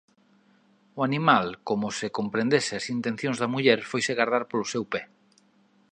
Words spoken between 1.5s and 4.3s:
coma se comprendese as intencións da muller, foise